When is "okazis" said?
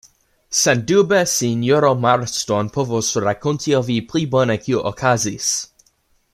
4.95-5.55